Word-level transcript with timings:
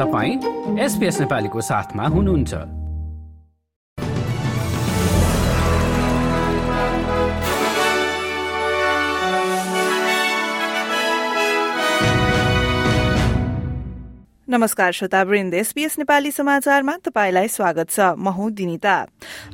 तपाईँ 0.00 0.78
एसपिएस 0.80 1.20
नेपालीको 1.20 1.60
साथमा 1.60 2.04
हुनुहुन्छ। 2.04 2.54
नमस्कार 14.48 14.92
श्रोतावृन्द 14.92 15.54
एसपीएस 15.54 15.98
नेपाली 15.98 16.30
समाचारमा 16.30 16.96
तपाईँलाई 17.04 17.48
स्वागत 17.48 17.90
छ। 17.90 18.00
म 18.16 18.28
हुँ 18.28 18.50
दिनिता। 18.52 18.96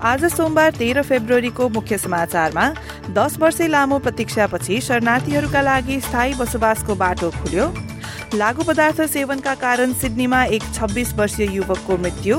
आज 0.01 0.25
सोमबार 0.25 0.71
तेह्र 0.79 1.03
फेब्रुअरीको 1.03 1.69
मुख्य 1.69 1.99
समाचारमा 1.99 2.69
दस 3.11 3.39
वर्षे 3.39 3.67
लामो 3.67 3.99
प्रतीक्षापछि 3.99 4.81
शरणार्थीहरूका 4.81 5.63
लागि 5.63 6.01
स्थायी 6.01 6.35
बसोबासको 6.35 6.95
बाटो 6.95 7.31
खुल्यो। 7.31 7.96
लागू 8.35 8.63
पदार्थ 8.63 9.01
सेवनका 9.03 9.55
कारण 9.55 9.93
सिडनीमा 9.93 10.43
एक 10.45 10.63
छब्बीस 10.75 11.13
वर्षीय 11.15 11.55
युवकको 11.55 11.97
मृत्यु 11.97 12.37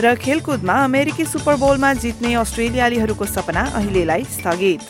र 0.00 0.14
खेलकुदमा 0.14 0.74
अमेरिकी 0.84 1.24
सुपर 1.24 1.56
बोलमा 1.56 1.92
जित्ने 1.94 2.34
अस्ट्रेलियालीहरूको 2.34 3.26
सपना 3.26 3.62
अहिलेलाई 3.74 4.24
स्थगित। 4.24 4.80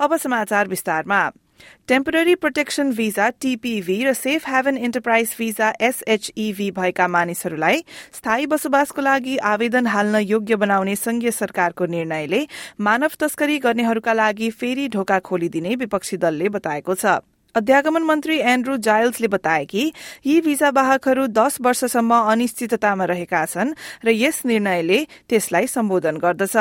अब 0.00 0.16
समाचार 0.16 0.68
विस्तारमा। 0.68 1.20
टेम्पोररी 1.88 2.34
प्रोटेक्सन 2.34 2.90
भिजा 2.92 3.28
टीपीभी 3.40 3.98
र 4.04 4.12
safe 4.14 4.48
haven 4.48 4.76
enterprise 4.78 5.34
visa 5.38 5.72
SHEV 5.80 6.70
भएका 6.78 7.06
मानिसहरूलाई 7.08 7.84
स्थायी 8.14 8.46
बसोबासको 8.46 9.02
लागि 9.02 9.36
आवेदन 9.52 9.86
हाल्न 9.86 10.24
योग्य 10.24 10.56
बनाउने 10.56 10.96
संघीय 10.96 11.30
सरकारको 11.30 11.86
निर्णयले 11.94 12.46
मानव 12.80 13.16
तस्करी 13.20 13.58
गर्नेहरूका 13.60 14.12
लागि 14.14 14.50
फेरि 14.50 14.88
ढोका 14.88 15.18
खोलिदिने 15.30 15.74
विपक्षी 15.76 16.16
दलले 16.16 16.48
बताएको 16.50 16.94
छ। 16.94 17.18
अध्यागमन 17.56 18.02
मन्त्री 18.02 18.36
एन्ड्रू 18.44 18.76
जायल्सले 18.84 19.28
बताए 19.28 19.64
कि 19.64 19.92
यी 20.26 20.40
भिजा 20.40 20.68
वाहकहरू 20.76 21.26
दश 21.32 21.56
वर्षसम्म 21.64 22.18
अनिश्चिततामा 22.32 23.04
रहेका 23.08 23.44
छन् 23.46 23.72
र 24.04 24.12
यस 24.12 24.42
निर्णयले 24.44 24.98
त्यसलाई 25.24 25.66
सम्बोधन 25.66 26.16
गर्दछ। 26.20 26.56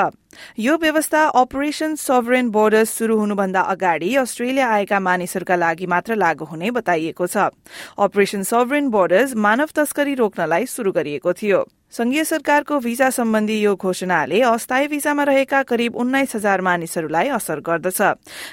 यो 0.57 0.77
व्यवस्था 0.77 1.25
अपरेशन 1.35 1.95
सोभरेन 1.99 2.49
बोर्डर्स 2.49 2.97
शुरू 2.97 3.19
हुनुभन्दा 3.19 3.61
अगाडि 3.75 4.15
अस्ट्रेलिया 4.23 4.71
आएका 4.71 4.99
मानिसहरूका 5.01 5.55
लागि 5.55 5.85
मात्र 5.91 6.15
लागू 6.15 6.45
हुने 6.47 6.71
बताइएको 6.71 7.27
छ। 7.27 7.51
अपरेशन 7.99 8.43
सोभरेन 8.47 8.89
बोर्डर्स 8.89 9.35
मानव 9.35 9.75
तस्करी 9.75 10.15
रोक्नलाई 10.15 10.65
शुरू 10.65 10.91
गरिएको 10.91 11.33
थियो। 11.33 11.67
संघीय 11.96 12.24
सरकारको 12.24 12.78
भिजा 12.78 13.08
सम्बन्धी 13.10 13.58
यो 13.60 13.74
घोषणाले 13.74 14.40
अस्थायी 14.46 14.86
भिजामा 14.88 15.24
रहेका 15.30 15.62
करिब 15.68 15.96
उन्नाइस 16.02 16.34
हजार 16.36 16.60
मानिसहरूलाई 16.66 17.28
असर 17.36 17.60
गर्दछ 17.66 18.00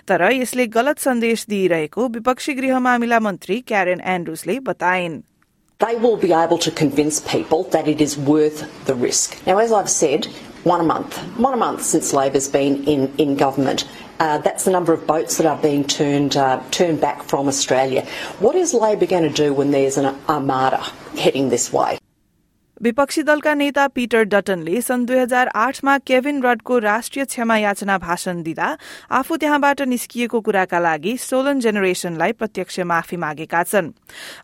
तर 0.10 0.22
यसले 0.32 0.66
गलत 0.76 1.00
सन्देश 1.00 1.46
दिइरहेको 1.50 2.08
विपक्षी 2.16 2.54
गृह 2.60 2.80
मामिला 2.88 3.20
मन्त्री 3.28 3.60
क्यारेन 3.68 4.02
एन्ड्रुसले 4.16 4.60
बताइन् 4.70 5.22
They 5.80 5.96
will 6.04 6.18
be 6.18 6.34
able 6.34 6.58
to 6.58 6.72
convince 6.72 7.20
people 7.22 7.62
that 7.76 7.88
it 7.88 8.02
is 8.02 8.18
worth 8.18 8.64
the 8.86 8.96
risk. 8.96 9.36
Now, 9.46 9.60
as 9.60 9.72
I've 9.72 9.92
said, 9.96 10.26
one 10.64 10.82
a 10.82 10.84
month, 10.84 11.20
one 11.38 11.54
a 11.54 11.58
month 11.58 11.84
since 11.84 12.14
Labor's 12.14 12.48
been 12.50 12.84
in, 12.86 13.14
in 13.20 13.36
government. 13.36 13.86
Uh, 14.20 14.40
that's 14.40 14.64
the 14.64 14.72
number 14.72 14.92
of 14.94 15.06
boats 15.06 15.38
that 15.38 15.46
are 15.46 15.62
being 15.62 15.84
turned 15.84 16.36
uh, 16.36 16.64
turned 16.72 17.00
back 17.00 17.22
from 17.24 17.48
Australia. 17.48 18.06
What 18.40 18.56
is 18.56 18.74
Labor 18.74 19.06
going 19.06 19.32
to 19.32 19.38
do 19.44 19.54
when 19.54 19.70
there's 19.70 19.98
an 19.98 20.14
armada 20.28 20.82
heading 21.16 21.50
this 21.50 21.72
way? 21.72 22.00
विपक्षी 22.83 23.23
दलका 23.23 23.53
नेता 23.55 23.87
Peter 23.89 24.23
डटनले 24.27 24.81
सन् 24.83 25.05
दुई 25.07 25.17
हजार 25.17 25.49
आठमा 25.55 25.97
Kevin 25.99 26.43
रडको 26.43 26.79
राष्ट्रिय 26.79 27.25
क्षमा 27.25 27.57
याचना 27.57 27.99
भाषण 27.99 28.43
दिँदा 28.43 28.71
आफू 29.19 29.37
त्यहाँबाट 29.37 29.83
निस्किएको 29.87 30.41
कुराका 30.41 30.79
लागि 30.79 31.17
सोलन 31.17 31.61
जेनेरेशनलाई 31.63 32.33
प्रत्यक्ष 32.33 32.79
माफी 32.83 33.17
मागेका 33.17 33.63
छन्। 33.63 33.91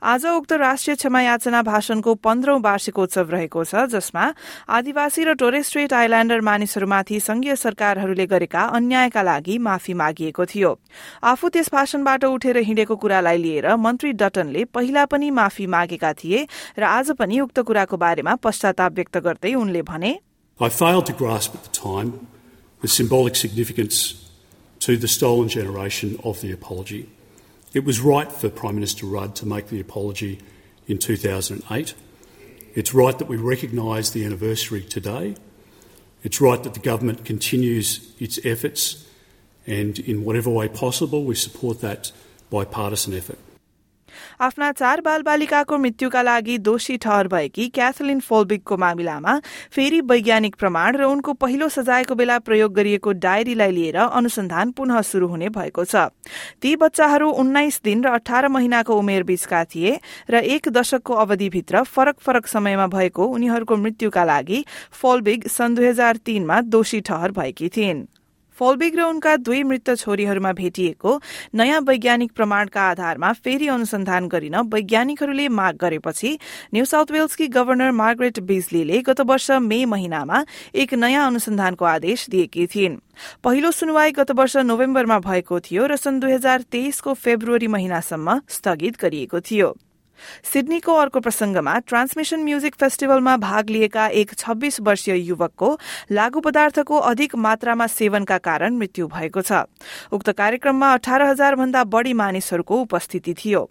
आज 0.03 0.27
उक्त 0.27 0.53
राष्ट्रिय 0.55 0.97
क्षमा 0.97 1.23
याचना 1.23 1.63
भाषणको 1.63 2.15
पन्ध्रौं 2.15 2.61
वार्षिकोत्सव 2.63 3.31
रहेको 3.31 3.65
छ 3.65 3.83
जसमा 3.91 4.31
आदिवासी 4.71 5.25
र 5.25 5.35
टोरेस्ट्रेट 5.35 5.93
आइल्याण्डर 5.93 6.41
मानिसहरूमाथि 6.41 7.21
संघीय 7.21 7.57
सरकारहरूले 7.57 8.27
गरेका 8.27 8.63
अन्यायका 8.71 9.23
लागि 9.23 9.59
माफी 9.59 9.95
मागिएको 9.99 10.45
थियो। 10.47 10.73
आफू 11.25 11.49
त्यस 11.49 11.73
भाषणबाट 11.75 12.25
उठेर 12.25 12.63
हिँडेको 12.63 12.97
कुरालाई 13.03 13.43
लिएर 13.43 13.75
मन्त्री 13.75 14.13
डटनले 14.15 14.65
पहिला 14.71 15.05
पनि 15.11 15.31
माफी 15.35 15.67
मागेका 15.67 16.13
थिए 16.15 16.47
र 16.79 16.83
आज 16.85 17.13
पनि 17.19 17.41
उक्त 17.41 17.61
कुराको 17.67 17.97
बारेमा 17.99 18.27
पश्चाताप 18.44 18.92
व्यक्त 18.96 19.18
गर्दै 19.26 19.54
उनले 19.64 19.82
भने 19.90 20.14
I 20.60 20.70
failed 20.70 21.06
to 21.08 21.14
grasp 21.14 21.56
at 21.56 21.64
the 21.64 21.74
time 21.76 22.28
the 22.82 22.88
symbolic 22.88 23.36
significance 23.36 24.30
to 24.80 24.98
the 24.98 25.08
stolen 25.08 25.48
generation 25.50 26.20
of 26.24 26.42
the 26.42 26.52
apology. 26.52 27.10
It 27.74 27.86
was 27.86 28.02
right 28.02 28.32
for 28.32 28.50
Prime 28.50 28.76
Minister 28.76 29.06
Rudd 29.06 29.36
to 29.38 29.48
make 29.48 29.68
the 29.68 29.80
apology 29.80 30.40
in 30.86 30.98
2008. 30.98 31.94
It's 32.76 32.94
right 32.94 33.18
that 33.18 33.28
we 33.28 33.38
recognise 33.38 34.12
the 34.12 34.26
anniversary 34.26 34.82
today. 34.82 35.36
It's 36.24 36.42
right 36.42 36.62
that 36.62 36.74
the 36.74 36.80
government 36.80 37.26
continues 37.26 38.14
its 38.20 38.40
efforts, 38.44 39.08
and 39.66 39.98
in 40.00 40.24
whatever 40.24 40.50
way 40.50 40.68
possible, 40.68 41.24
we 41.24 41.36
support 41.36 41.82
that 41.82 42.12
bipartisan 42.50 43.14
effort. 43.14 43.40
आफ्ना 44.41 44.71
चार 44.73 45.01
बालबालिकाको 45.01 45.79
मृत्युका 45.79 46.23
लागि 46.23 46.59
दोषी 46.59 46.97
ठहर 46.97 47.29
भएकी 47.29 47.69
Kathleen 47.69 48.21
फोल्बिकको 48.21 48.77
मामिलामा 48.77 49.39
फेरि 49.71 50.01
वैज्ञानिक 50.01 50.57
प्रमाण 50.57 50.97
र 50.97 51.05
उनको 51.05 51.33
पहिलो 51.33 51.69
सजायको 51.69 52.15
बेला 52.15 52.39
प्रयोग 52.39 52.73
गरिएको 52.75 53.13
डायरीलाई 53.13 53.71
लिएर 53.71 53.97
अनुसन्धान 53.97 54.71
पुनः 54.71 55.01
शुरू 55.03 55.27
हुने 55.29 55.49
भएको 55.49 55.85
छ। 55.85 56.09
ती 56.63 56.75
बच्चाहरू 56.77 57.31
उन्नाइस 57.31 57.81
दिन 57.85 58.05
र 58.05 58.09
अठार 58.11 58.49
महिनाको 58.49 58.99
उमेर 58.99 59.23
बीचका 59.23 59.65
थिए 59.65 59.99
र 60.31 60.35
एक 60.35 60.69
दशकको 60.69 61.15
अवधिभित्र 61.15 61.83
फरक 61.85 62.21
फरक 62.21 62.47
समयमा 62.47 62.87
भएको 62.87 63.27
उनीहरूको 63.27 63.77
मृत्युका 63.77 64.25
लागि 64.25 64.65
फोल्बिग 64.93 65.47
सन् 65.49 65.75
दुई 65.75 65.87
हजार 65.87 66.17
तीनमा 66.17 66.61
दोषी 66.61 67.01
ठहर 67.01 67.31
भएकी 67.33 67.69
थिइन्। 67.69 68.07
फोल्बिग 68.59 68.97
र 68.99 69.03
उनका 69.05 69.37
दुई 69.39 69.63
मृत 69.63 69.91
छोरीहरूमा 69.97 70.53
भेटिएको 70.53 71.21
नयाँ 71.55 71.81
वैज्ञानिक 71.81 72.33
प्रमाणका 72.33 72.83
आधारमा 72.91 73.33
फेरि 73.45 73.69
अनुसन्धान 73.69 74.29
गरिन 74.29 74.57
वैज्ञानिकहरूले 74.75 75.49
माग 75.49 75.77
गरेपछि 75.77 76.39
न्यू 76.75 76.85
साउथ 76.85 77.13
वेल्सकी 77.13 77.49
गवर्नर 77.49 77.91
मार्गरेट 77.95 78.41
बिजलीले 78.45 79.01
गत 79.03 79.21
वर्ष 79.21 79.51
मे 79.63 79.85
महिनामा 79.85 80.45
एक 80.75 80.95
नयाँ 80.95 81.27
अनुसन्धानको 81.27 81.85
आदेश 81.85 82.29
दिएकी 82.31 82.67
थिइन्। 82.67 82.97
पहिलो 83.45 83.71
सुनवाई 83.71 84.13
गत 84.13 84.31
वर्ष 84.31 84.57
नोभेम्बरमा 84.57 85.19
भएको 85.19 85.61
थियो 85.61 85.87
र 85.87 85.97
सन् 85.97 86.21
दुई 86.21 86.33
हजार 86.33 86.63
तेइसको 86.73 87.15
फेब्रुअरी 87.15 87.67
महिनासम्म 87.67 88.41
स्थगित 88.49 89.01
गरिएको 89.01 89.41
थियो। 89.41 89.77
सिडनीको 90.45 90.95
अर्को 90.95 91.21
प्रसंगमा 91.21 91.79
ट्रान्समिशन 91.87 92.41
म्युजिक 92.41 92.75
फेस्टिभलमा 92.75 93.37
भाग 93.37 93.71
लिएका 93.71 94.07
एक 94.21 94.35
छब्बीस 94.39 94.81
वर्षीय 94.81 95.17
युवकको 95.19 95.79
लागू 96.13 96.41
पदार्थको 96.41 96.99
अधिक 97.11 97.35
मात्रामा 97.37 97.87
सेवनका 97.87 98.39
कारण 98.39 98.77
मृत्यु 98.77 99.07
भएको 99.09 99.43
छ। 99.43 99.53
उक्त 100.13 100.31
कार्यक्रममा 100.31 100.93
अठार 100.93 101.23
हजार 101.23 101.55
भन्दा 101.55 101.85
बढ़ी 101.85 102.13
मानिसहरूको 102.13 102.81
उपस्थिति 102.81 103.35
थियो। 103.35 103.63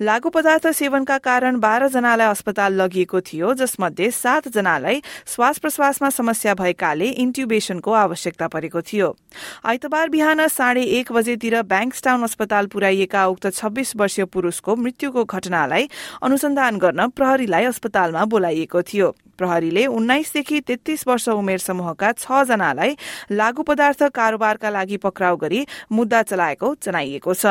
लागू 0.00 0.30
पदार्थ 0.30 0.66
सेवनका 0.74 1.18
कारण 1.20 1.58
बाह्र 1.60 1.88
जनालाई 1.88 2.28
अस्पताल 2.28 2.72
लगिएको 2.74 3.20
थियो 3.22 3.54
जसमध्ये 3.54 4.10
सात 4.10 4.48
जनालाई 4.48 5.02
श्वास 5.26 5.58
प्रश्वासमा 5.58 6.10
समस्या 6.10 6.54
भएकाले 6.54 7.08
इन्ट्युबेशनको 7.24 7.92
आवश्यकता 7.92 8.48
परेको 8.48 8.80
थियो। 8.82 9.14
आइतबार 9.64 10.08
बिहान 10.08 10.46
साढे 10.48 10.82
एक 10.98 11.12
बजेतिर 11.12 11.60
ब्याङ्कस्टाउन 11.64 12.22
अस्पताल 12.22 12.66
पुर्याइएका 12.66 13.26
उक्त 13.26 13.46
छब्बीस 13.54 13.92
वर्षीय 13.96 14.24
पुरूषको 14.24 14.76
मृत्युको 14.76 15.24
घटनालाई 15.24 15.88
अनुसन्धान 16.22 16.78
गर्न 16.78 17.08
प्रहरीलाई 17.10 17.64
अस्पतालमा 17.64 18.24
बोलाइएको 18.24 18.82
थियो। 18.82 19.10
प्रहरीले 19.38 19.86
उन्नाइसदेखि 19.88 20.60
तेत्तीस 20.60 21.06
वर्ष 21.08 21.28
उमेर 21.28 21.58
समूहका 21.58 22.12
छ 22.14 22.44
जनालाई 22.48 22.96
लागू 23.32 23.62
पदार्थ 23.62 24.02
कारोबारका 24.14 24.70
लागि 24.70 24.96
पक्राउ 24.96 25.36
गरी 25.36 25.66
मुद्दा 25.92 26.22
चलाएको 26.22 26.74
जनाइएको 26.82 27.34
छ। 27.34 27.46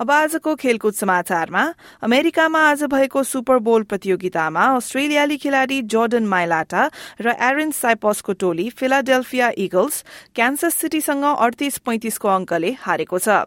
अब 0.00 0.10
आजको 0.10 0.54
खेलकुद 0.54 0.94
समाचारमा 0.94 1.62
अमेरिकामा 2.02 2.58
आज 2.62 2.82
भएको 2.84 3.22
सुपर 3.24 3.58
बोल 3.58 3.82
प्रतियोगितामा 3.82 4.64
अस्ट्रेलियाली 4.74 5.36
खेलाड़ी 5.36 5.80
जोर्डन 5.84 6.26
माइलाटा 6.26 6.82
र 7.20 7.34
एरन 7.42 7.70
साइपसको 7.74 8.32
टोली 8.38 8.68
फिलाडेल्फिया 8.70 9.50
इगल्स 9.58 10.04
क्यान्सस 10.34 10.74
सिटीसँग 10.74 11.24
अडतिस 11.24 11.78
पैंतिसको 11.82 12.28
अंकले 12.28 12.70
हारेको 12.78 13.18
छ। 13.18 13.42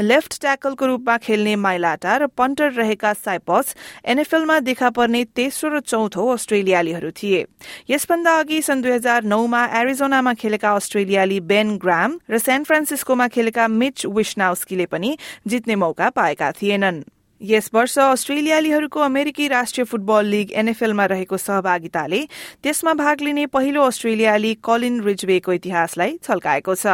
लेफ्ट 0.00 0.40
ट्याकलको 0.40 0.86
रूपमा 0.86 1.16
खेल्ने 1.24 1.56
माइलाटा 1.56 2.16
र 2.16 2.26
पन्टर 2.36 2.72
रहेका 2.74 3.12
साइपस 3.14 3.74
एनएफएलमा 4.04 4.58
देखा 4.60 4.90
पर्ने 4.92 5.24
तेस्रो 5.32 5.70
र 5.70 5.80
चौथो 5.80 6.28
अस्ट्रेलियालीहरू 6.28 7.10
थिए। 7.16 7.44
यसभन्दा 7.88 8.38
अघि 8.40 8.60
सन् 8.60 8.82
दुई 8.82 8.92
हजार 8.92 9.24
नौमा 9.24 9.64
एरिजोनामा 9.80 10.34
खेलेका 10.36 10.74
अस्ट्रेलियाली 10.74 11.40
बेन 11.48 11.76
ग्राम 11.80 12.20
र 12.28 12.38
सेन 12.44 12.64
फ्रान्सिस्कोमा 12.68 13.28
खेलेका 13.32 13.68
मिच 13.72 14.06
विश्नाउस्कीले 14.12 14.86
पनि 14.92 15.16
जित्ने 15.48 15.76
पाएका 16.00 16.52
थिएनन्। 16.52 17.02
यस 17.40 17.70
वर्ष 17.74 17.98
अस्ट्रेलियालीहरूको 17.98 19.00
अमेरिकी 19.00 19.48
राष्ट्रिय 19.48 19.84
फुटबल 19.84 20.24
लीग 20.24 20.52
एनएफएलमा 20.52 21.04
रहेको 21.04 21.36
सहभागिताले 21.36 22.28
त्यसमा 22.62 22.94
भाग 22.94 23.20
लिने 23.20 23.46
पहिलो 23.46 23.82
अस्ट्रेलियाली 23.82 24.54
कलिन 24.64 25.02
रिजवेको 25.02 25.52
इतिहासलाई 25.52 26.18
छल्काएको 26.22 26.74
छ। 26.74 26.86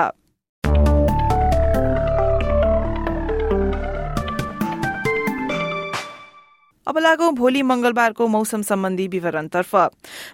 अब 6.87 6.99
लागौं 6.99 7.31
भोलि 7.35 7.63
मंगलबारको 7.63 8.27
मौसम 8.27 8.63
सम्बन्धी 8.63 9.07
विवरणतर्फ। 9.09 9.75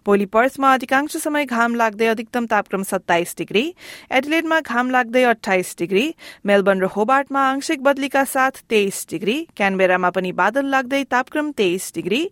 भोलि 0.06 0.25
पर्थमा 0.26 0.72
अधिकांश 0.75 1.16
समय 1.16 1.44
घाम 1.44 1.75
लाग्दै 1.75 2.06
अधिकतम 2.06 2.44
तापक्रम 2.46 2.82
सत्ताइस 2.82 3.34
डिग्री 3.38 3.62
एडिलेडमा 4.10 4.60
घाम 4.60 4.90
लाग्दै 4.90 5.22
अठाइस 5.25 5.75
डिग्री 5.78 6.04
मेलबर्न 6.46 6.81
र 6.81 6.88
होबार्टमा 6.96 7.40
आंशिक 7.48 7.82
बदलीका 7.82 8.22
साथ 8.26 8.62
तेइस 8.70 9.06
डिग्री 9.10 9.34
क्यानबेरामा 9.56 10.10
पनि 10.10 10.32
बादल 10.32 10.70
लाग्दै 10.70 11.02
तापक्रम 11.10 11.50
तेइस 11.58 11.90
डिग्री 11.94 12.22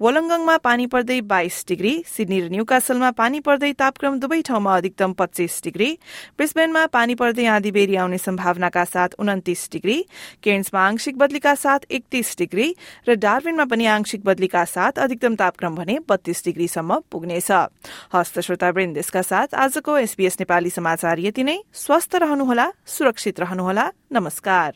वलङ्गङमा 0.00 0.56
पानी 0.68 0.86
पर्दै 0.94 1.20
बाइस 1.34 1.64
डिग्री 1.68 1.96
सिडनी 2.06 2.40
र 2.40 2.48
न्यूकासलमा 2.54 3.10
पानी 3.18 3.40
पर्दै 3.42 3.72
तापक्रम 3.82 4.18
दुवै 4.20 4.40
ठाउँमा 4.44 4.76
अधिकतम 4.76 5.12
पच्चीस 5.18 5.60
डिग्री 5.64 5.90
ब्रिस्बेनमा 6.38 6.86
पानी 6.94 7.14
पर्दै 7.16 7.46
आँधी 7.56 7.74
बेरी 7.80 7.96
आउने 7.96 8.18
सम्भावनाका 8.20 8.84
साथ 8.94 9.18
उन्तिस 9.18 9.68
डिग्री 9.72 9.98
केन्समा 10.44 10.86
आंशिक 10.86 11.18
बदलीका 11.18 11.54
साथ 11.58 11.90
एकतीस 11.90 12.34
डिग्री 12.38 12.70
र 13.08 13.20
डार्विनमा 13.26 13.63
पनि 13.64 13.86
आंशिक 13.86 14.24
बदलीका 14.24 14.64
साथ 14.64 14.98
अधिकतम 14.98 15.34
तापक्रम 15.34 15.74
भने 15.74 15.98
बत्तीस 16.08 16.44
डिग्रीसम्म 16.44 17.00
पुग्नेछ। 17.10 17.50
हस्त 18.14 18.40
श्रोता 18.40 18.70
वृन्देशका 18.70 19.22
साथ 19.22 19.54
आजको 19.54 19.98
एसबीएस 19.98 20.36
नेपाली 20.40 20.70
समाचार 20.70 21.18
यति 21.20 21.42
नै। 21.44 21.58
स्वस्थ 21.74 22.14
रहनुहोला 22.16 22.66
सुरक्षित 22.86 23.40
रहनुहोला। 23.40 23.90
नमस्कार। 24.12 24.72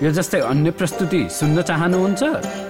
यो 0.00 0.10
जस्तै 0.10 0.40
अन्य 0.40 0.70
प्रस्तुति 0.70 1.28
सुन्न 1.30 1.62
चाहनुहुन्छ? 1.62 2.69